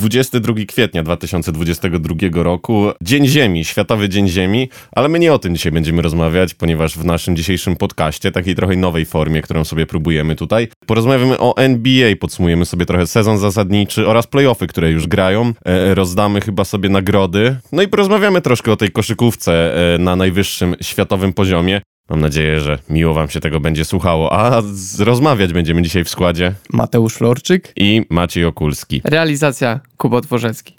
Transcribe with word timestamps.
22 0.00 0.54
kwietnia 0.68 1.02
2022 1.02 2.42
roku, 2.42 2.90
Dzień 3.02 3.26
Ziemi, 3.26 3.64
Światowy 3.64 4.08
Dzień 4.08 4.28
Ziemi, 4.28 4.68
ale 4.92 5.08
my 5.08 5.18
nie 5.18 5.32
o 5.32 5.38
tym 5.38 5.54
dzisiaj 5.54 5.72
będziemy 5.72 6.02
rozmawiać, 6.02 6.54
ponieważ 6.54 6.98
w 6.98 7.04
naszym 7.04 7.36
dzisiejszym 7.36 7.76
podcaście, 7.76 8.32
takiej 8.32 8.54
trochę 8.54 8.76
nowej 8.76 9.06
formie, 9.06 9.42
którą 9.42 9.64
sobie 9.64 9.86
próbujemy 9.86 10.36
tutaj, 10.36 10.68
porozmawiamy 10.86 11.38
o 11.38 11.56
NBA, 11.56 12.16
podsumujemy 12.20 12.66
sobie 12.66 12.86
trochę 12.86 13.06
sezon 13.06 13.38
zasadniczy 13.38 14.08
oraz 14.08 14.26
playoffy, 14.26 14.66
które 14.66 14.90
już 14.90 15.06
grają, 15.06 15.52
e, 15.64 15.94
rozdamy 15.94 16.40
chyba 16.40 16.64
sobie 16.64 16.88
nagrody, 16.88 17.56
no 17.72 17.82
i 17.82 17.88
porozmawiamy 17.88 18.40
troszkę 18.40 18.72
o 18.72 18.76
tej 18.76 18.90
koszykówce 18.90 19.74
e, 19.94 19.98
na 19.98 20.16
najwyższym 20.16 20.76
światowym 20.80 21.32
poziomie. 21.32 21.80
Mam 22.10 22.20
nadzieję, 22.20 22.60
że 22.60 22.78
miło 22.88 23.14
Wam 23.14 23.28
się 23.28 23.40
tego 23.40 23.60
będzie 23.60 23.84
słuchało. 23.84 24.32
A 24.32 24.62
rozmawiać 24.98 25.52
będziemy 25.52 25.82
dzisiaj 25.82 26.04
w 26.04 26.08
składzie 26.08 26.54
Mateusz 26.72 27.14
Florczyk. 27.14 27.72
i 27.76 28.02
Maciej 28.10 28.44
Okulski. 28.44 29.02
Realizacja 29.04 29.80
Kuba 29.96 30.20
Dworzecki. 30.20 30.74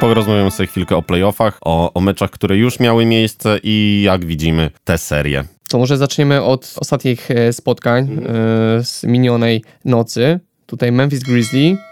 Porozmawiamy 0.00 0.50
sobie 0.50 0.66
chwilkę 0.66 0.96
o 0.96 1.02
playoffach, 1.02 1.58
o, 1.60 1.92
o 1.92 2.00
meczach, 2.00 2.30
które 2.30 2.56
już 2.56 2.80
miały 2.80 3.06
miejsce 3.06 3.58
i 3.62 4.02
jak 4.04 4.24
widzimy 4.24 4.70
te 4.84 4.98
serie. 4.98 5.44
To 5.68 5.78
może 5.78 5.96
zaczniemy 5.96 6.42
od 6.42 6.74
ostatnich 6.80 7.30
e, 7.30 7.52
spotkań 7.52 8.04
e, 8.04 8.84
z 8.84 9.04
minionej 9.04 9.64
nocy. 9.84 10.40
Tutaj 10.66 10.92
Memphis 10.92 11.22
Grizzly 11.22 11.60
mm, 11.60 11.91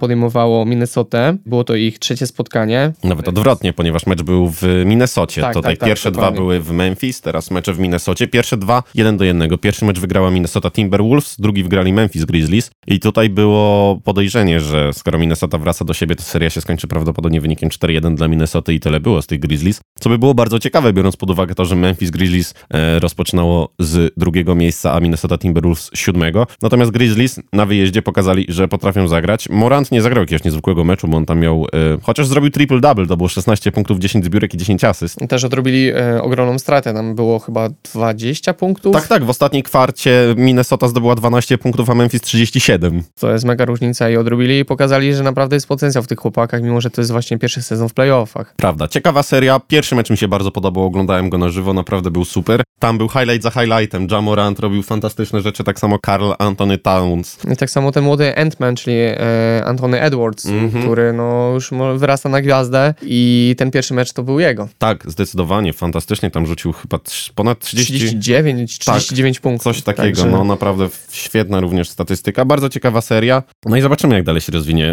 podejmowało 0.00 0.66
Minnesotę. 0.66 1.36
Było 1.46 1.64
to 1.64 1.74
ich 1.74 1.98
trzecie 1.98 2.26
spotkanie. 2.26 2.92
Nawet 3.04 3.28
odwrotnie, 3.28 3.72
ponieważ 3.72 4.06
mecz 4.06 4.22
był 4.22 4.48
w 4.48 4.62
Minnesocie. 4.86 5.40
Tak, 5.40 5.54
Tutaj 5.54 5.72
tak, 5.72 5.80
tak, 5.80 5.88
pierwsze 5.88 6.10
dwa 6.10 6.30
były 6.30 6.60
w 6.60 6.70
Memphis, 6.70 7.20
teraz 7.20 7.50
mecze 7.50 7.72
w 7.72 7.78
Minnesocie. 7.78 8.28
Pierwsze 8.28 8.56
dwa, 8.56 8.82
jeden 8.94 9.16
do 9.16 9.24
jednego. 9.24 9.58
Pierwszy 9.58 9.84
mecz 9.84 9.98
wygrała 9.98 10.30
Minnesota 10.30 10.70
Timberwolves, 10.70 11.36
drugi 11.38 11.62
wygrali 11.62 11.92
Memphis 11.92 12.24
Grizzlies. 12.24 12.70
I 12.86 13.00
tutaj 13.00 13.30
było 13.30 14.00
podejrzenie, 14.04 14.60
że 14.60 14.92
skoro 14.92 15.18
Minnesota 15.18 15.58
wraca 15.58 15.84
do 15.84 15.94
siebie, 15.94 16.16
to 16.16 16.22
seria 16.22 16.50
się 16.50 16.60
skończy 16.60 16.88
prawdopodobnie 16.88 17.40
wynikiem 17.40 17.68
4-1 17.68 18.14
dla 18.14 18.28
Minnesoty 18.28 18.74
i 18.74 18.80
tyle 18.80 19.00
było 19.00 19.22
z 19.22 19.26
tych 19.26 19.40
Grizzlies. 19.40 19.80
Co 20.00 20.10
by 20.10 20.18
było 20.18 20.34
bardzo 20.34 20.58
ciekawe, 20.58 20.92
biorąc 20.92 21.16
pod 21.16 21.30
uwagę 21.30 21.54
to, 21.54 21.64
że 21.64 21.76
Memphis 21.76 22.10
Grizzlies 22.10 22.54
e, 22.70 22.98
rozpoczynało 22.98 23.74
z 23.78 24.12
drugiego 24.16 24.54
miejsca, 24.54 24.92
a 24.92 25.00
Minnesota 25.00 25.38
Timberwolves 25.38 25.90
siódmego. 25.94 26.46
Natomiast 26.62 26.90
Grizzlies 26.90 27.40
na 27.52 27.66
wyjeździe 27.66 28.02
pokazali, 28.02 28.46
że 28.48 28.68
potrafią 28.68 29.08
zagrać. 29.08 29.48
Morant 29.60 29.92
nie 29.92 30.02
zagrał 30.02 30.22
jakiegoś 30.22 30.44
niezwykłego 30.44 30.84
meczu, 30.84 31.08
bo 31.08 31.16
on 31.16 31.26
tam 31.26 31.40
miał, 31.40 31.66
e, 31.72 31.98
chociaż 32.02 32.26
zrobił 32.26 32.50
triple-double, 32.50 33.08
to 33.08 33.16
było 33.16 33.28
16 33.28 33.72
punktów, 33.72 33.98
10 33.98 34.24
zbiórek 34.24 34.54
i 34.54 34.56
10 34.56 34.84
asyst. 34.84 35.18
Też 35.28 35.44
odrobili 35.44 35.88
e, 35.88 36.22
ogromną 36.22 36.58
stratę. 36.58 36.94
Tam 36.94 37.14
było 37.14 37.38
chyba 37.38 37.68
20 37.94 38.54
punktów. 38.54 38.92
Tak, 38.92 39.08
tak, 39.08 39.24
w 39.24 39.30
ostatniej 39.30 39.62
kwarcie 39.62 40.34
Minnesota 40.36 40.88
zdobyła 40.88 41.14
12 41.14 41.58
punktów, 41.58 41.90
a 41.90 41.94
Memphis 41.94 42.20
37. 42.20 43.02
To 43.20 43.32
jest 43.32 43.44
mega 43.44 43.64
różnica 43.64 44.10
i 44.10 44.16
odrobili 44.16 44.58
i 44.58 44.64
pokazali, 44.64 45.14
że 45.14 45.22
naprawdę 45.22 45.56
jest 45.56 45.66
potencjał 45.66 46.04
w 46.04 46.06
tych 46.06 46.18
chłopakach, 46.18 46.62
mimo 46.62 46.80
że 46.80 46.90
to 46.90 47.00
jest 47.00 47.12
właśnie 47.12 47.38
pierwszy 47.38 47.62
sezon 47.62 47.88
w 47.88 47.94
playoffach. 47.94 48.54
Prawda, 48.56 48.88
ciekawa 48.88 49.22
seria. 49.22 49.60
Pierwszy 49.68 49.94
mecz 49.94 50.10
mi 50.10 50.16
się 50.16 50.28
bardzo 50.28 50.50
podobał, 50.50 50.84
oglądałem 50.84 51.30
go 51.30 51.38
na 51.38 51.48
żywo, 51.48 51.74
naprawdę 51.74 52.10
był 52.10 52.24
super. 52.24 52.62
Tam 52.78 52.98
był 52.98 53.08
highlight 53.08 53.42
za 53.42 53.50
highlightem. 53.50 54.06
Jamorant 54.10 54.60
robił 54.60 54.82
fantastyczne 54.82 55.40
rzeczy, 55.40 55.64
tak 55.64 55.80
samo 55.80 55.98
Karl 55.98 56.32
Anthony 56.38 56.78
Towns. 56.78 57.38
I 57.52 57.56
tak 57.56 57.70
samo 57.70 57.92
ten 57.92 58.04
młody 58.04 58.34
Ant-Man, 58.36 58.74
czyli 58.74 58.96
e, 58.96 59.16
Anthony 59.64 60.00
Edwards, 60.00 60.46
Mhm. 60.46 60.82
który 60.82 61.12
no, 61.12 61.50
już 61.54 61.70
wyrasta 61.96 62.28
na 62.28 62.40
gwiazdę 62.42 62.94
i 63.02 63.54
ten 63.58 63.70
pierwszy 63.70 63.94
mecz 63.94 64.12
to 64.12 64.22
był 64.22 64.40
jego. 64.40 64.68
Tak, 64.78 65.10
zdecydowanie, 65.10 65.72
fantastycznie. 65.72 66.30
Tam 66.30 66.46
rzucił 66.46 66.72
chyba 66.72 66.98
ponad 67.34 67.58
30... 67.58 67.94
39, 67.94 68.78
39 68.78 69.40
punktów. 69.40 69.64
Coś 69.64 69.82
takiego, 69.82 70.02
Także 70.08 70.26
no 70.26 70.44
naprawdę 70.44 70.88
świetna 71.12 71.60
również 71.60 71.88
statystyka, 71.88 72.44
bardzo 72.44 72.68
ciekawa 72.68 73.00
seria. 73.00 73.42
No 73.66 73.76
i 73.76 73.80
zobaczymy, 73.80 74.14
jak 74.14 74.24
dalej 74.24 74.40
się 74.40 74.52
rozwinie. 74.52 74.84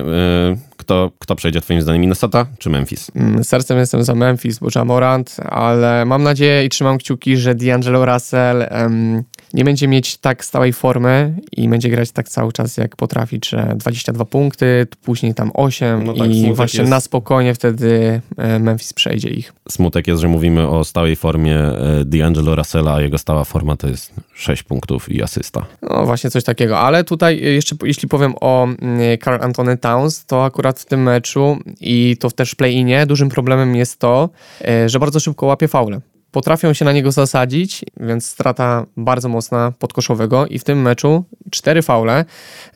Yy, 0.50 0.58
Kto, 0.78 1.12
kto 1.20 1.36
przejdzie 1.36 1.62
twoim 1.62 1.82
zdaniem, 1.82 2.02
Minnesota 2.02 2.46
czy 2.60 2.70
Memphis? 2.70 3.12
mm, 3.16 3.44
Sercem 3.44 3.78
jestem 3.78 4.04
za 4.04 4.16
Memphis, 4.16 4.60
bo 4.60 4.68
Jamorant, 4.76 5.38
ale 5.50 6.06
mam 6.06 6.24
nadzieję 6.24 6.66
i 6.66 6.70
trzymam 6.70 6.98
kciuki, 6.98 7.38
że 7.38 7.56
D'Angelo 7.56 8.14
Russell 8.14 8.66
em, 8.70 9.24
nie 9.54 9.64
będzie 9.64 9.88
mieć 9.88 10.18
tak 10.18 10.46
stałej 10.46 10.74
formy 10.74 11.34
i 11.52 11.70
będzie 11.70 11.90
grać 11.90 12.12
tak 12.12 12.30
cały 12.30 12.54
czas 12.54 12.78
jak 12.78 12.96
potrafi, 12.96 13.40
że 13.46 13.74
22 13.76 14.26
punkty, 14.26 14.88
później 15.04 15.34
tam 15.34 15.52
8 15.54 16.04
No 16.04 16.14
tak, 16.14 16.32
i 16.32 16.54
właśnie 16.54 16.80
jest. 16.80 16.90
na 16.90 17.00
spokojnie 17.00 17.54
wtedy 17.54 18.22
e, 18.38 18.60
Memphis 18.60 18.94
przejdzie 18.94 19.30
ich. 19.30 19.54
Smutek 19.70 20.08
jest, 20.08 20.22
że 20.22 20.28
mówimy 20.28 20.68
o 20.68 20.84
stałej 20.84 21.16
formie 21.16 21.56
e, 21.60 22.04
D'Angelo 22.06 22.56
Russella, 22.56 22.94
a 22.94 23.02
jego 23.02 23.18
stała 23.18 23.44
forma 23.44 23.76
to 23.76 23.88
jest 23.88 24.14
6 24.34 24.64
punktów 24.64 25.12
i 25.12 25.24
asysta. 25.24 25.66
No 25.82 26.06
właśnie 26.06 26.30
coś 26.30 26.44
takiego, 26.44 26.80
ale 26.80 27.04
tutaj 27.04 27.36
y, 27.38 27.54
jeszcze 27.54 27.76
jeśli 27.84 28.08
powiem 28.08 28.34
o 28.42 28.64
mm, 28.64 29.18
Carl 29.24 29.44
Anthony 29.44 29.78
Towns, 29.78 30.26
to 30.26 30.46
akurat 30.46 30.80
w 30.80 30.86
tym 30.86 31.04
meczu 31.04 31.58
i 31.82 32.18
to 32.20 32.32
też 32.32 32.52
w 32.52 32.56
play-inie 32.56 33.06
dużym 33.06 33.30
problemem 33.30 33.76
jest 33.76 34.00
to, 34.00 34.30
e, 34.68 34.90
że 34.90 35.00
bardzo 35.00 35.20
szybko 35.20 35.46
łapie 35.46 35.68
faule. 35.68 36.02
Potrafią 36.32 36.74
się 36.74 36.86
na 36.86 36.92
niego 36.92 37.12
zasadzić, 37.12 37.86
więc 38.00 38.26
strata 38.26 38.86
bardzo 38.98 39.30
mocna 39.30 39.74
podkoszowego 39.80 40.48
i 40.48 40.60
w 40.60 40.64
tym 40.64 40.82
meczu 40.82 41.24
cztery 41.52 41.82
faule 41.82 42.26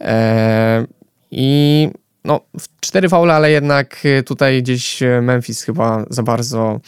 e, 0.01 0.85
i 1.31 1.89
no, 2.25 2.39
w- 2.59 2.80
cztery 2.81 3.09
faule, 3.09 3.33
ale 3.33 3.51
jednak 3.51 4.05
y, 4.05 4.23
tutaj 4.23 4.63
gdzieś 4.63 5.03
y, 5.03 5.21
Memphis 5.21 5.63
chyba 5.63 6.05
za 6.09 6.23
bardzo 6.23 6.79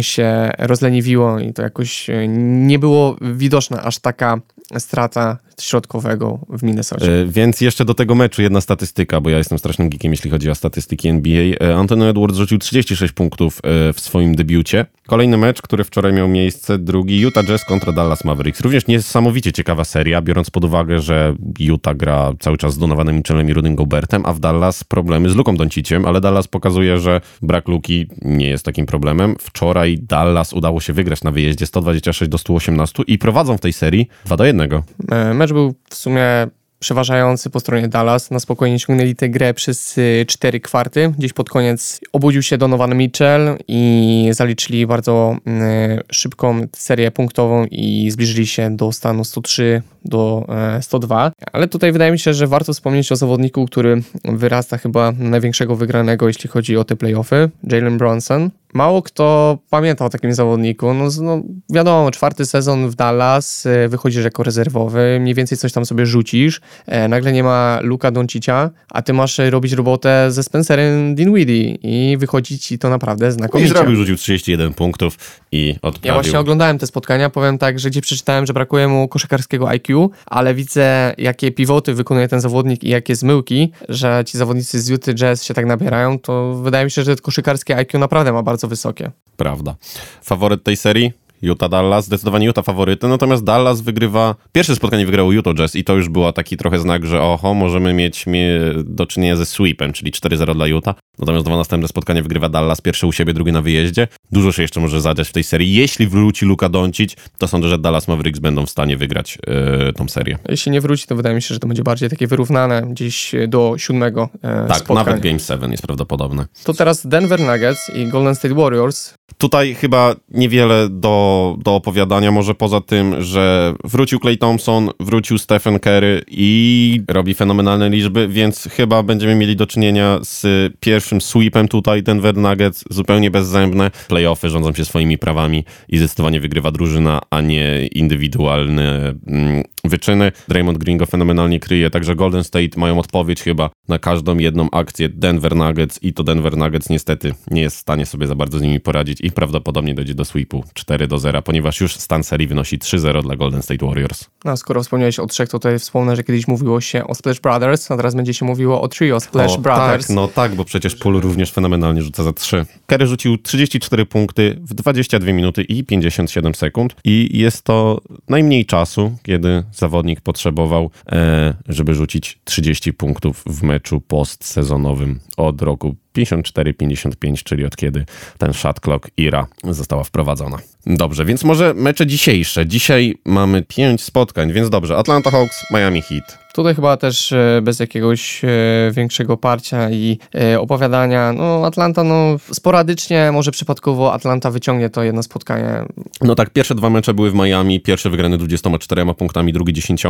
się 0.00 0.50
rozleniwiło 0.58 1.38
i 1.38 1.52
to 1.52 1.62
jakoś 1.62 2.10
y, 2.10 2.26
nie 2.28 2.78
było 2.78 3.16
widoczna 3.20 3.82
aż 3.82 3.98
taka 3.98 4.40
strata 4.78 5.38
środkowego 5.60 6.38
w 6.48 6.62
Minnesocie. 6.62 7.20
E, 7.20 7.26
Więc 7.26 7.60
jeszcze 7.60 7.84
do 7.84 7.94
tego 7.94 8.14
meczu 8.14 8.42
jedna 8.42 8.60
statystyka, 8.60 9.20
bo 9.20 9.30
ja 9.30 9.38
jestem 9.38 9.58
strasznym 9.58 9.88
geekiem, 9.88 10.12
jeśli 10.12 10.30
chodzi 10.30 10.50
o 10.50 10.54
statystyki 10.54 11.08
NBA. 11.08 11.42
E, 11.60 11.76
Anthony 11.76 12.08
Edwards 12.08 12.36
rzucił 12.36 12.58
36 12.58 13.12
punktów 13.12 13.58
e, 13.58 13.92
w 13.92 14.00
swoim 14.00 14.34
debiucie. 14.34 14.86
Kolejny 15.06 15.36
mecz, 15.36 15.62
który 15.62 15.84
wczoraj 15.84 16.12
miał 16.12 16.28
miejsce, 16.28 16.78
drugi 16.78 17.20
Utah 17.20 17.44
Jazz 17.44 17.64
kontra 17.64 17.92
Dallas 17.92 18.24
Mavericks. 18.24 18.60
Również 18.60 18.86
niesamowicie 18.86 19.52
ciekawa 19.52 19.84
seria, 19.84 20.22
biorąc 20.22 20.50
pod 20.50 20.64
uwagę, 20.64 21.00
że 21.00 21.34
Utah 21.58 21.96
gra 21.96 22.32
cały 22.40 22.58
czas 22.58 22.74
z 22.74 22.78
Donovanem 22.78 23.16
Mitchellem 23.16 23.50
i 23.50 23.52
Rudym 23.52 23.74
Gobertem, 23.74 24.22
a 24.26 24.32
w 24.32 24.40
Dallas 24.40 24.84
problemy 24.84 25.30
z 25.30 25.34
Luką 25.42 25.56
Donciciem, 25.56 26.04
ale 26.04 26.20
Dallas 26.20 26.48
pokazuje, 26.48 26.98
że 26.98 27.20
brak 27.42 27.68
Luki 27.68 28.06
nie 28.22 28.48
jest 28.48 28.64
takim 28.64 28.86
problemem. 28.86 29.36
Wczoraj 29.40 29.98
Dallas 30.02 30.52
udało 30.52 30.80
się 30.80 30.92
wygrać 30.92 31.24
na 31.24 31.32
wyjeździe 31.32 31.66
126 31.66 32.30
do 32.30 32.38
118 32.38 33.02
i 33.06 33.18
prowadzą 33.18 33.56
w 33.56 33.60
tej 33.60 33.72
serii 33.72 34.08
2 34.24 34.36
do 34.36 34.44
1. 34.44 34.72
E, 35.10 35.34
Mecz 35.34 35.52
był 35.52 35.74
w 35.90 35.94
sumie 35.94 36.46
przeważający 36.82 37.50
po 37.50 37.60
stronie 37.60 37.88
Dallas. 37.88 38.30
Na 38.30 38.40
spokojnie 38.40 38.78
ciągnęli 38.78 39.14
tę 39.14 39.28
grę 39.28 39.54
przez 39.54 39.98
y, 39.98 40.24
cztery 40.28 40.60
kwarty. 40.60 41.12
Gdzieś 41.18 41.32
pod 41.32 41.50
koniec 41.50 42.00
obudził 42.12 42.42
się 42.42 42.58
Donovan 42.58 42.96
Mitchell 42.96 43.56
i 43.68 44.28
zaliczyli 44.32 44.86
bardzo 44.86 45.36
y, 45.46 46.02
szybką 46.12 46.66
serię 46.76 47.10
punktową 47.10 47.66
i 47.70 48.10
zbliżyli 48.10 48.46
się 48.46 48.76
do 48.76 48.92
stanu 48.92 49.24
103 49.24 49.82
do 50.04 50.46
e, 50.48 50.82
102. 50.82 51.32
Ale 51.52 51.68
tutaj 51.68 51.92
wydaje 51.92 52.12
mi 52.12 52.18
się, 52.18 52.34
że 52.34 52.46
warto 52.46 52.72
wspomnieć 52.72 53.12
o 53.12 53.16
zawodniku, 53.16 53.66
który 53.66 54.02
wyrasta 54.24 54.78
chyba 54.78 55.12
na 55.12 55.42
największego 55.42 55.76
wygranego, 55.76 56.28
jeśli 56.28 56.50
chodzi 56.50 56.76
o 56.76 56.84
te 56.84 56.96
playoffy, 56.96 57.50
Jalen 57.64 57.98
Bronson. 57.98 58.50
Mało 58.74 59.02
kto 59.02 59.58
pamięta 59.70 60.04
o 60.04 60.08
takim 60.08 60.34
zawodniku. 60.34 60.94
No, 60.94 61.08
no, 61.22 61.42
wiadomo, 61.70 62.10
czwarty 62.10 62.46
sezon 62.46 62.90
w 62.90 62.94
Dallas, 62.94 63.66
e, 63.66 63.88
wychodzisz 63.88 64.24
jako 64.24 64.42
rezerwowy, 64.42 65.18
mniej 65.20 65.34
więcej 65.34 65.58
coś 65.58 65.72
tam 65.72 65.86
sobie 65.86 66.06
rzucisz, 66.06 66.60
e, 66.86 67.08
nagle 67.08 67.32
nie 67.32 67.42
ma 67.42 67.78
Luka 67.82 68.10
Doncicia, 68.10 68.70
a 68.90 69.02
ty 69.02 69.12
masz 69.12 69.40
e, 69.40 69.50
robić 69.50 69.72
robotę 69.72 70.26
ze 70.30 70.42
Spencerem 70.42 71.14
Dinwiddie 71.14 71.74
i 71.82 72.16
wychodzi 72.16 72.58
ci 72.58 72.78
to 72.78 72.90
naprawdę 72.90 73.28
I 73.28 73.32
znakomicie. 73.32 73.68
zrobił, 73.68 73.96
rzucił 73.96 74.16
31 74.16 74.74
punktów 74.74 75.18
i 75.52 75.74
odprawił. 75.82 76.08
Ja 76.08 76.14
właśnie 76.14 76.38
oglądałem 76.38 76.78
te 76.78 76.86
spotkania, 76.86 77.30
powiem 77.30 77.58
tak, 77.58 77.78
że 77.78 77.90
gdzie 77.90 78.00
przeczytałem, 78.00 78.46
że 78.46 78.52
brakuje 78.52 78.88
mu 78.88 79.08
koszykarskiego 79.08 79.68
IQ, 79.68 79.91
ale 80.26 80.54
widzę 80.54 81.14
jakie 81.18 81.52
pivoty 81.52 81.94
wykonuje 81.94 82.28
ten 82.28 82.40
zawodnik 82.40 82.84
i 82.84 82.88
jakie 82.88 83.16
zmyłki, 83.16 83.72
że 83.88 84.22
ci 84.26 84.38
zawodnicy 84.38 84.80
z 84.80 84.88
Utah 84.88 85.14
Jazz 85.14 85.44
się 85.44 85.54
tak 85.54 85.66
nabierają, 85.66 86.18
to 86.18 86.54
wydaje 86.54 86.84
mi 86.84 86.90
się, 86.90 87.02
że 87.02 87.16
koszykarskie 87.16 87.76
IQ 87.76 87.98
naprawdę 87.98 88.32
ma 88.32 88.42
bardzo 88.42 88.68
wysokie. 88.68 89.10
Prawda. 89.36 89.76
Faworyt 90.22 90.64
tej 90.64 90.76
serii? 90.76 91.21
Utah 91.42 91.68
Dallas, 91.68 92.04
zdecydowanie 92.06 92.46
Utah 92.46 92.64
faworyty, 92.64 93.08
natomiast 93.08 93.44
Dallas 93.44 93.80
wygrywa, 93.80 94.34
pierwsze 94.52 94.76
spotkanie 94.76 95.06
wygrał 95.06 95.32
Utah 95.32 95.54
Jazz 95.54 95.76
i 95.76 95.84
to 95.84 95.94
już 95.94 96.08
była 96.08 96.32
taki 96.32 96.56
trochę 96.56 96.78
znak, 96.78 97.06
że 97.06 97.22
oho, 97.22 97.54
możemy 97.54 97.94
mieć 97.94 98.26
mie- 98.26 98.60
do 98.84 99.06
czynienia 99.06 99.36
ze 99.36 99.46
sweepem, 99.46 99.92
czyli 99.92 100.12
4-0 100.12 100.54
dla 100.54 100.66
Utah, 100.66 100.94
natomiast 101.18 101.46
dwa 101.46 101.56
następne 101.56 101.88
spotkanie 101.88 102.22
wygrywa 102.22 102.48
Dallas, 102.48 102.80
pierwsze 102.80 103.06
u 103.06 103.12
siebie, 103.12 103.34
drugie 103.34 103.52
na 103.52 103.62
wyjeździe. 103.62 104.08
Dużo 104.32 104.52
się 104.52 104.62
jeszcze 104.62 104.80
może 104.80 105.00
zadziać 105.00 105.28
w 105.28 105.32
tej 105.32 105.44
serii. 105.44 105.74
Jeśli 105.74 106.06
wróci 106.06 106.46
Luka 106.46 106.68
Doncic, 106.68 107.16
to 107.38 107.48
sądzę, 107.48 107.68
że 107.68 107.78
Dallas 107.78 108.08
Mavericks 108.08 108.40
będą 108.40 108.66
w 108.66 108.70
stanie 108.70 108.96
wygrać 108.96 109.38
yy, 109.86 109.92
tą 109.92 110.08
serię. 110.08 110.38
Jeśli 110.48 110.72
nie 110.72 110.80
wróci, 110.80 111.06
to 111.06 111.16
wydaje 111.16 111.34
mi 111.34 111.42
się, 111.42 111.54
że 111.54 111.60
to 111.60 111.66
będzie 111.66 111.82
bardziej 111.82 112.10
takie 112.10 112.26
wyrównane 112.26 112.82
gdzieś 112.82 113.32
do 113.48 113.74
siódmego 113.78 114.28
e, 114.42 114.66
Tak, 114.68 114.76
spotkania. 114.76 115.04
nawet 115.04 115.22
Game 115.22 115.38
7 115.38 115.70
jest 115.70 115.82
prawdopodobne. 115.86 116.46
To 116.64 116.74
teraz 116.74 117.06
Denver 117.06 117.40
Nuggets 117.40 117.90
i 117.94 118.06
Golden 118.06 118.34
State 118.34 118.54
Warriors. 118.54 119.14
Tutaj 119.38 119.74
chyba 119.74 120.14
niewiele 120.30 120.88
do, 120.88 121.56
do 121.58 121.74
opowiadania, 121.74 122.30
może 122.30 122.54
poza 122.54 122.80
tym, 122.80 123.22
że 123.22 123.74
wrócił 123.84 124.18
Clay 124.18 124.36
Thompson, 124.36 124.90
wrócił 125.00 125.38
Stephen 125.38 125.78
Curry 125.78 126.24
i 126.28 127.00
robi 127.08 127.34
fenomenalne 127.34 127.90
liczby, 127.90 128.28
więc 128.28 128.68
chyba 128.72 129.02
będziemy 129.02 129.34
mieli 129.34 129.56
do 129.56 129.66
czynienia 129.66 130.18
z 130.22 130.72
pierwszym 130.80 131.20
sweepem 131.20 131.68
tutaj 131.68 132.02
Denver 132.02 132.36
Nuggets, 132.36 132.84
zupełnie 132.90 133.30
bezzębne. 133.30 133.90
Playoffy 134.08 134.50
rządzą 134.50 134.72
się 134.72 134.84
swoimi 134.84 135.18
prawami 135.18 135.64
i 135.88 135.98
zdecydowanie 135.98 136.40
wygrywa 136.40 136.70
drużyna, 136.70 137.20
a 137.30 137.40
nie 137.40 137.86
indywidualne 137.86 139.14
mm, 139.26 139.62
wyczyny. 139.84 140.32
Draymond 140.48 140.78
Green 140.78 140.98
go 140.98 141.06
fenomenalnie 141.06 141.60
kryje, 141.60 141.90
także 141.90 142.14
Golden 142.14 142.44
State 142.44 142.80
mają 142.80 142.98
odpowiedź 142.98 143.42
chyba 143.42 143.70
na 143.88 143.98
każdą 143.98 144.38
jedną 144.38 144.70
akcję 144.70 145.08
Denver 145.08 145.56
Nuggets 145.56 146.02
i 146.02 146.12
to 146.12 146.24
Denver 146.24 146.56
Nuggets 146.56 146.90
niestety 146.90 147.34
nie 147.50 147.62
jest 147.62 147.76
w 147.76 147.80
stanie 147.80 148.06
sobie 148.06 148.26
za 148.26 148.34
bardzo 148.34 148.58
z 148.58 148.62
nimi 148.62 148.80
poradzić 148.80 149.20
i 149.20 149.30
prawdopodobnie 149.30 149.94
dojdzie 149.94 150.14
do 150.14 150.24
sweepu 150.24 150.64
4 150.74 151.08
do 151.08 151.18
0, 151.18 151.42
ponieważ 151.42 151.80
już 151.80 151.96
stan 151.96 152.24
serii 152.24 152.46
wynosi 152.46 152.78
3-0 152.78 153.22
dla 153.22 153.36
Golden 153.36 153.62
State 153.62 153.86
Warriors. 153.86 154.24
No, 154.44 154.56
skoro 154.56 154.82
wspomniałeś 154.82 155.18
o 155.18 155.26
trzech, 155.26 155.48
to 155.48 155.58
tutaj 155.58 155.78
wspomnę, 155.78 156.16
że 156.16 156.24
kiedyś 156.24 156.48
mówiło 156.48 156.80
się 156.80 157.06
o 157.06 157.14
Splash 157.14 157.40
Brothers, 157.40 157.90
a 157.90 157.96
teraz 157.96 158.14
będzie 158.14 158.34
się 158.34 158.46
mówiło 158.46 158.82
o 158.82 158.88
trio 158.88 159.20
Splash 159.20 159.52
o, 159.52 159.58
Brothers. 159.58 160.06
Tak, 160.06 160.16
no 160.16 160.28
tak, 160.28 160.54
bo 160.54 160.64
przecież 160.64 160.96
Pool 160.96 161.20
również 161.20 161.52
fenomenalnie 161.52 162.02
rzuca 162.02 162.22
za 162.22 162.32
3. 162.32 162.66
Kerry 162.86 163.06
rzucił 163.06 163.38
34 163.38 164.06
punkty 164.06 164.58
w 164.60 164.74
22 164.74 165.32
minuty 165.32 165.62
i 165.62 165.84
57 165.84 166.54
sekund 166.54 166.96
i 167.04 167.38
jest 167.38 167.62
to 167.62 168.00
najmniej 168.28 168.66
czasu, 168.66 169.16
kiedy 169.22 169.64
zawodnik 169.72 170.20
potrzebował, 170.20 170.90
e, 171.12 171.54
żeby 171.68 171.94
rzucić 171.94 172.40
30 172.44 172.92
punktów 172.92 173.44
w 173.46 173.62
meczu 173.62 174.00
postsezonowym 174.00 175.20
od 175.36 175.62
roku 175.62 175.96
54-55, 176.16 177.42
czyli 177.42 177.64
od 177.64 177.76
kiedy 177.76 178.04
ten 178.38 178.52
shot 178.52 178.80
clock 178.80 179.10
IRA 179.16 179.46
została 179.64 180.04
wprowadzona. 180.04 180.58
Dobrze, 180.86 181.24
więc 181.24 181.44
może 181.44 181.74
mecze 181.74 182.06
dzisiejsze. 182.06 182.66
Dzisiaj 182.66 183.14
mamy 183.24 183.62
5 183.62 184.02
spotkań, 184.02 184.52
więc 184.52 184.70
dobrze. 184.70 184.96
Atlanta 184.96 185.30
Hawks, 185.30 185.70
Miami 185.70 186.02
Heat. 186.02 186.42
Tutaj 186.52 186.74
chyba 186.74 186.96
też 186.96 187.32
e, 187.32 187.60
bez 187.62 187.80
jakiegoś 187.80 188.44
e, 188.44 188.48
większego 188.92 189.36
parcia 189.36 189.90
i 189.90 190.18
e, 190.34 190.60
opowiadania. 190.60 191.32
No, 191.32 191.66
Atlanta, 191.66 192.04
no, 192.04 192.36
sporadycznie, 192.52 193.32
może 193.32 193.50
przypadkowo 193.50 194.12
Atlanta 194.12 194.50
wyciągnie 194.50 194.90
to 194.90 195.02
jedno 195.02 195.22
spotkanie. 195.22 195.84
No 196.20 196.34
tak, 196.34 196.50
pierwsze 196.50 196.74
dwa 196.74 196.90
mecze 196.90 197.14
były 197.14 197.30
w 197.30 197.34
Miami. 197.34 197.80
Pierwszy 197.80 198.10
wygrany 198.10 198.38
24 198.38 199.14
punktami, 199.14 199.52
drugi 199.52 199.72
10. 199.72 200.02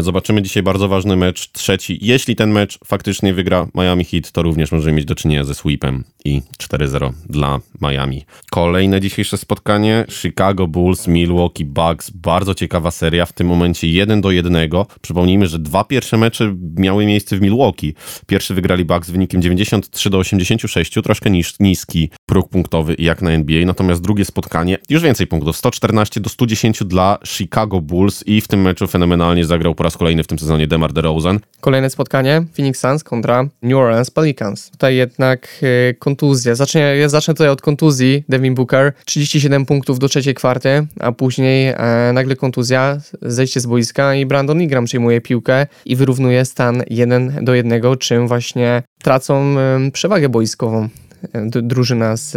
Zobaczymy 0.00 0.42
dzisiaj 0.42 0.62
bardzo 0.62 0.88
ważny 0.88 1.16
mecz, 1.16 1.52
trzeci. 1.52 1.98
Jeśli 2.02 2.36
ten 2.36 2.50
mecz 2.50 2.78
faktycznie 2.84 3.34
wygra 3.34 3.66
Miami 3.74 4.04
Heat, 4.04 4.32
to 4.32 4.42
również 4.42 4.72
możemy 4.72 4.96
mieć 4.96 5.04
do 5.04 5.14
czynienia 5.14 5.44
ze 5.48 5.54
sweepem 5.54 6.04
i 6.24 6.42
4-0 6.58 7.12
dla 7.28 7.60
Miami. 7.80 8.24
Kolejne 8.50 9.00
dzisiejsze 9.00 9.38
spotkanie 9.38 10.04
Chicago 10.08 10.66
Bulls, 10.66 11.06
Milwaukee 11.06 11.64
Bucks. 11.64 12.10
Bardzo 12.10 12.54
ciekawa 12.54 12.90
seria, 12.90 13.26
w 13.26 13.32
tym 13.32 13.46
momencie 13.46 13.88
1 13.88 14.20
do 14.20 14.30
1. 14.30 14.70
Przypomnijmy, 15.00 15.46
że 15.46 15.58
dwa 15.58 15.84
pierwsze 15.84 16.16
mecze 16.16 16.54
miały 16.76 17.06
miejsce 17.06 17.36
w 17.36 17.40
Milwaukee. 17.40 17.94
Pierwszy 18.26 18.54
wygrali 18.54 18.84
Bucks 18.84 19.08
z 19.08 19.10
wynikiem 19.10 19.42
93 19.42 20.10
do 20.10 20.18
86, 20.18 20.92
troszkę 21.04 21.30
niż, 21.30 21.60
niski 21.60 22.10
próg 22.26 22.48
punktowy 22.48 22.94
jak 22.98 23.22
na 23.22 23.30
NBA, 23.30 23.66
natomiast 23.66 24.02
drugie 24.02 24.24
spotkanie 24.24 24.78
już 24.88 25.02
więcej 25.02 25.26
punktów, 25.26 25.56
114 25.56 26.20
do 26.20 26.30
110 26.30 26.84
dla 26.84 27.18
Chicago 27.26 27.80
Bulls 27.80 28.26
i 28.26 28.40
w 28.40 28.48
tym 28.48 28.62
meczu 28.62 28.86
fenomenalnie 28.86 29.44
zagrał 29.44 29.74
po 29.74 29.84
raz 29.84 29.96
kolejny 29.96 30.22
w 30.22 30.26
tym 30.26 30.38
sezonie 30.38 30.66
DeMar 30.66 30.92
DeRozan. 30.92 31.40
Kolejne 31.60 31.90
spotkanie 31.90 32.44
Phoenix 32.56 32.80
Suns 32.80 33.04
kontra 33.04 33.48
New 33.62 33.78
Orleans 33.78 34.10
Pelicans. 34.10 34.70
Tutaj 34.70 34.96
jednak 34.96 35.37
e, 35.62 35.94
kontuzja. 35.94 36.54
Zacznę, 36.54 36.96
ja 36.96 37.08
zacznę 37.08 37.34
tutaj 37.34 37.48
od 37.48 37.62
kontuzji 37.62 38.24
Devin 38.28 38.54
Booker. 38.54 38.92
37 39.04 39.66
punktów 39.66 39.98
do 39.98 40.08
trzeciej 40.08 40.34
kwarty, 40.34 40.86
a 41.00 41.12
później 41.12 41.68
e, 41.68 42.10
nagle 42.14 42.36
kontuzja, 42.36 42.98
zejście 43.22 43.60
z 43.60 43.66
boiska 43.66 44.14
i 44.14 44.26
Brandon 44.26 44.62
Ingram 44.62 44.84
przyjmuje 44.84 45.20
piłkę 45.20 45.66
i 45.84 45.96
wyrównuje 45.96 46.44
stan 46.44 46.82
1 46.90 47.44
do 47.44 47.54
1, 47.54 47.82
czym 47.98 48.28
właśnie 48.28 48.82
tracą 49.02 49.58
e, 49.58 49.90
przewagę 49.92 50.28
boiskową 50.28 50.88
d- 51.34 51.62
drużyna 51.62 52.16
z, 52.16 52.32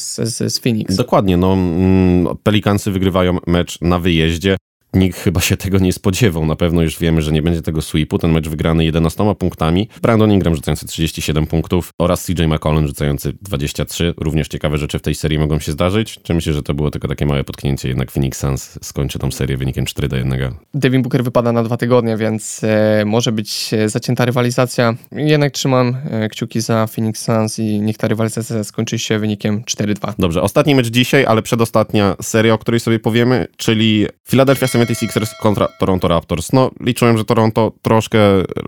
z, 0.00 0.52
z, 0.52 0.58
Phoenix. 0.58 0.96
Dokładnie, 0.96 1.36
no 1.36 1.52
mm, 1.52 2.36
Pelicansy 2.42 2.90
wygrywają 2.90 3.38
mecz 3.46 3.80
na 3.80 3.98
wyjeździe. 3.98 4.56
Nikt 4.96 5.18
chyba 5.18 5.40
się 5.40 5.56
tego 5.56 5.78
nie 5.78 5.92
spodziewał. 5.92 6.46
Na 6.46 6.56
pewno 6.56 6.82
już 6.82 6.98
wiemy, 6.98 7.22
że 7.22 7.32
nie 7.32 7.42
będzie 7.42 7.62
tego 7.62 7.82
sweepu. 7.82 8.18
Ten 8.18 8.32
mecz 8.32 8.48
wygrany 8.48 8.84
11 8.84 9.34
punktami. 9.38 9.88
Brandon 10.02 10.32
Ingram 10.32 10.54
rzucający 10.54 10.86
37 10.86 11.46
punktów 11.46 11.92
oraz 11.98 12.26
CJ 12.26 12.42
McCollum 12.46 12.86
rzucający 12.86 13.32
23. 13.42 14.14
Również 14.16 14.48
ciekawe 14.48 14.78
rzeczy 14.78 14.98
w 14.98 15.02
tej 15.02 15.14
serii 15.14 15.38
mogą 15.38 15.58
się 15.58 15.72
zdarzyć. 15.72 16.18
Czy 16.22 16.34
myślę, 16.34 16.52
że 16.52 16.62
to 16.62 16.74
było 16.74 16.90
tylko 16.90 17.08
takie 17.08 17.26
małe 17.26 17.44
potknięcie, 17.44 17.88
jednak 17.88 18.10
Phoenix 18.10 18.38
Suns 18.38 18.78
skończy 18.82 19.18
tą 19.18 19.30
serię 19.30 19.56
wynikiem 19.56 19.84
4 19.84 20.08
do 20.08 20.16
1. 20.16 20.54
Devin 20.74 21.02
Booker 21.02 21.24
wypada 21.24 21.52
na 21.52 21.62
dwa 21.62 21.76
tygodnie, 21.76 22.16
więc 22.16 22.64
e, 22.64 23.04
może 23.06 23.32
być 23.32 23.74
e, 23.74 23.88
zacięta 23.88 24.24
rywalizacja. 24.24 24.94
Jednak 25.12 25.52
trzymam 25.52 25.96
e, 26.10 26.28
kciuki 26.28 26.60
za 26.60 26.86
Phoenix 26.86 27.22
Suns 27.22 27.58
i 27.58 27.80
niech 27.80 27.96
ta 27.96 28.08
rywalizacja 28.08 28.64
skończy 28.64 28.98
się 28.98 29.18
wynikiem 29.18 29.62
4-2. 29.62 30.12
Dobrze, 30.18 30.42
ostatni 30.42 30.74
mecz 30.74 30.88
dzisiaj, 30.88 31.24
ale 31.24 31.42
przedostatnia 31.42 32.16
seria, 32.22 32.54
o 32.54 32.58
której 32.58 32.80
sobie 32.80 32.98
powiemy, 32.98 33.46
czyli 33.56 34.06
Philadelphia 34.28 34.66
76ers 34.94 35.30
kontra 35.40 35.68
Toronto 35.78 36.08
Raptors. 36.08 36.52
No, 36.52 36.70
liczyłem, 36.80 37.18
że 37.18 37.24
Toronto 37.24 37.72
troszkę 37.82 38.18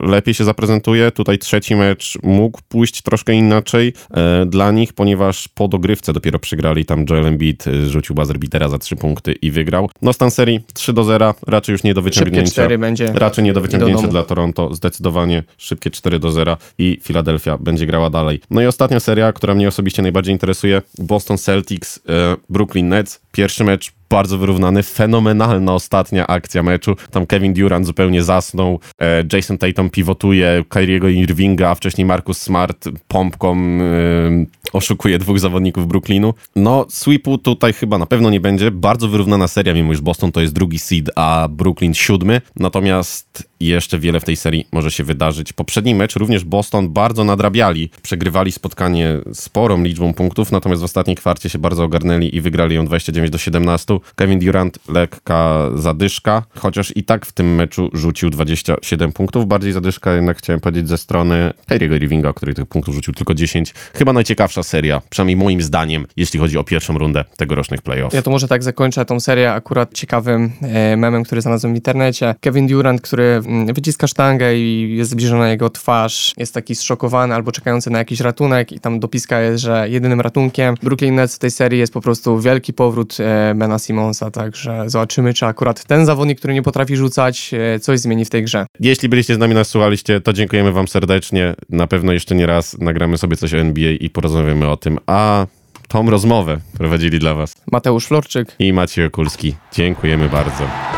lepiej 0.01 0.35
się 0.35 0.45
zaprezentuje. 0.45 1.11
Tutaj 1.11 1.39
trzeci 1.39 1.77
mecz 1.77 2.19
mógł 2.23 2.61
pójść 2.69 3.03
troszkę 3.03 3.33
inaczej 3.33 3.93
e, 4.11 4.47
dla 4.47 4.71
nich, 4.71 4.93
ponieważ 4.93 5.49
po 5.49 5.69
dogrywce 5.69 6.13
dopiero 6.13 6.39
przegrali. 6.39 6.85
Tam 6.85 7.05
Joel 7.11 7.27
Embiid 7.27 7.67
e, 7.67 7.87
rzucił 7.87 8.15
buzzer 8.15 8.39
beatera 8.39 8.69
za 8.69 8.79
trzy 8.79 8.97
punkty 8.97 9.33
i 9.33 9.51
wygrał. 9.51 9.91
No, 10.03 10.13
stan 10.13 10.31
serii 10.31 10.61
3 10.75 10.93
do 10.93 11.05
0, 11.05 11.35
raczej 11.47 11.73
już 11.73 11.83
nie 11.83 11.95
do 11.95 12.03
wyciągnięcia. 12.03 12.53
4 12.53 12.79
będzie. 12.79 13.13
Raczej 13.15 13.45
nie 13.45 13.53
do 13.53 13.59
do 13.59 13.63
wyciągnięcia 13.63 14.01
domu. 14.01 14.13
dla 14.13 14.23
Toronto. 14.23 14.75
Zdecydowanie 14.75 15.45
szybkie 15.57 15.91
4 15.91 16.19
do 16.19 16.31
0 16.31 16.57
i 16.79 16.99
Philadelphia 17.03 17.59
będzie 17.59 17.87
grała 17.87 18.11
dalej. 18.11 18.41
No 18.51 18.61
i 18.61 18.67
ostatnia 18.67 19.01
seria, 19.01 19.33
która 19.33 19.55
mnie 19.55 19.69
osobiście 19.69 20.03
najbardziej 20.03 20.33
interesuje. 20.33 20.83
Boston 20.99 21.39
Celtics, 21.39 22.01
e, 22.09 22.37
Brooklyn 22.49 22.89
Nets. 22.89 23.21
Pierwszy 23.33 23.65
mecz 23.65 23.98
bardzo 24.11 24.39
wyrównany, 24.39 24.83
fenomenalna 24.83 25.75
ostatnia 25.75 26.27
akcja 26.27 26.63
meczu. 26.63 26.97
Tam 27.11 27.27
Kevin 27.27 27.55
Durant 27.55 27.87
zupełnie 27.87 28.23
zasnął, 28.23 28.81
e, 29.01 29.25
Jason 29.33 29.59
Tatum 29.59 29.91
pivotuje 29.91 30.65
Kyriego 30.69 31.09
Irvinga, 31.09 31.71
a 31.71 31.75
wcześniej 31.75 32.05
Marcus 32.05 32.43
Smart 32.43 32.89
pompką 33.09 33.57
e, 33.57 34.47
oszukuje 34.73 35.19
dwóch 35.19 35.39
zawodników 35.39 35.87
Brooklynu. 35.87 36.35
No, 36.57 36.87
sweepu 36.89 37.39
tutaj 37.39 37.73
chyba 37.73 37.99
na 37.99 38.07
pewno 38.07 38.31
nie 38.31 38.41
będzie. 38.41 38.71
Bardzo 38.71 39.09
wyrównana 39.09 39.49
seria, 39.49 39.75
mimo 39.75 39.93
iż 39.93 40.01
Boston 40.01 40.33
to 40.33 40.41
jest 40.41 40.53
drugi 40.53 40.79
seed, 40.79 41.11
a 41.17 41.49
Brooklyn 41.51 41.95
siódmy. 41.95 42.41
Natomiast 42.57 43.49
jeszcze 43.61 43.99
wiele 43.99 44.21
w 44.21 44.25
tej 44.25 44.37
serii 44.37 44.67
może 44.73 44.91
się 44.91 45.05
wydarzyć. 45.05 45.53
Poprzedni 45.53 45.95
mecz 45.95 46.17
również 46.17 46.45
Boston 46.45 46.89
bardzo 46.89 47.25
nadrabiali. 47.25 47.91
Przegrywali 48.03 48.53
spotkanie 48.53 49.19
sporą 49.33 49.83
liczbą 49.83 50.15
punktów, 50.15 50.53
natomiast 50.53 50.83
w 50.83 50.85
ostatniej 50.85 51.17
kwarcie 51.17 51.51
się 51.51 51.59
bardzo 51.59 51.85
ogarnęli 51.85 52.37
i 52.37 52.41
wygrali 52.41 52.75
ją 52.75 52.87
29 52.87 53.31
do 53.31 53.39
17. 53.39 53.99
Kevin 54.17 54.39
Durant 54.39 54.79
lekka 54.89 55.71
zadyszka, 55.75 56.43
chociaż 56.57 56.97
i 56.97 57.05
tak 57.05 57.27
w 57.27 57.33
tym 57.33 57.55
meczu 57.55 57.91
rzucił 57.93 58.31
27 58.31 59.13
punktów. 59.13 59.47
Bardziej 59.47 59.73
zadyszka 59.73 60.13
jednak 60.13 60.39
chciałem 60.39 60.61
powiedzieć 60.61 60.89
ze 60.89 60.99
strony 60.99 61.53
Kyriego 61.67 61.97
Irvinga, 61.97 62.33
który 62.33 62.55
tych 62.55 62.67
punktów 62.67 62.95
rzucił 62.95 63.15
tylko 63.15 63.35
10. 63.35 63.75
Chyba 63.95 64.13
najciekawsza 64.13 64.58
seria, 64.63 65.03
przynajmniej 65.11 65.37
moim 65.37 65.63
zdaniem, 65.63 66.07
jeśli 66.17 66.41
chodzi 66.41 66.59
o 66.59 66.65
pierwszą 66.65 66.99
rundę 66.99 67.25
tegorocznych 67.37 67.83
playoff. 67.83 68.15
Ja 68.15 68.23
to 68.23 68.31
może 68.31 68.49
tak 68.49 68.63
zakończę 68.63 69.05
tą 69.05 69.21
serię 69.21 69.53
akurat 69.53 69.95
ciekawym 69.95 70.53
e, 70.63 70.97
memem, 70.97 71.25
który 71.25 71.41
znalazłem 71.41 71.73
w 71.73 71.77
internecie. 71.77 72.35
Kevin 72.41 72.67
Durant, 72.67 73.01
który 73.01 73.25
mm, 73.25 73.75
wyciska 73.75 74.07
sztangę 74.07 74.57
i 74.57 74.97
jest 74.97 75.11
zbliżona 75.11 75.49
jego 75.49 75.71
twarz, 75.71 76.35
jest 76.37 76.55
taki 76.55 76.75
zszokowany 76.75 77.35
albo 77.35 77.53
czekający 77.53 77.91
na 77.91 77.99
jakiś 77.99 78.21
ratunek 78.21 78.73
i 78.73 78.81
tam 78.81 79.01
dopiska 79.01 79.41
jest, 79.41 79.63
że 79.63 79.89
jedynym 79.89 80.21
ratunkiem 80.21 80.75
Brooklyn 80.83 81.15
Nets 81.15 81.37
w 81.37 81.39
tej 81.39 81.51
serii 81.51 81.81
jest 81.81 81.93
po 81.93 82.01
prostu 82.01 82.41
wielki 82.41 82.73
powrót 82.73 83.17
e, 83.21 83.55
Bena 83.55 83.79
Simonsa, 83.79 84.31
także 84.31 84.85
zobaczymy, 84.87 85.35
czy 85.35 85.47
akurat 85.47 85.85
ten 85.85 86.07
zawodnik, 86.07 86.39
który 86.39 86.55
nie 86.55 86.63
potrafi 86.63 86.97
rzucać, 86.97 87.51
e, 87.55 87.81
coś 87.81 88.01
zmieni 88.01 88.25
w 88.25 88.31
tej 88.31 88.45
grze. 88.45 88.67
Jeśli 88.81 89.09
byliście 89.09 89.35
z 89.35 89.39
nami, 89.39 89.55
nas 89.55 89.69
słuchaliście, 89.69 90.21
to 90.21 90.33
dziękujemy 90.33 90.73
wam 90.73 90.89
serdecznie. 90.89 91.55
Na 91.69 91.87
pewno 91.87 92.13
jeszcze 92.13 92.35
nie 92.35 92.47
raz 92.47 92.79
nagramy 92.79 93.19
sobie 93.19 93.37
coś 93.37 93.55
o 93.55 93.59
NBA 93.59 93.91
i 93.91 94.11
porozmawiamy 94.49 94.73
o 94.73 94.77
tym, 94.77 94.99
a 95.07 95.47
tą 95.89 96.11
rozmowę 96.11 96.59
prowadzili 96.79 97.19
dla 97.19 97.35
was 97.35 97.55
Mateusz 97.73 98.07
Florczyk, 98.07 98.57
i 98.59 98.73
Maciej 98.73 99.07
Okulski. 99.07 99.55
Dziękujemy 99.73 100.29
bardzo. 100.29 100.98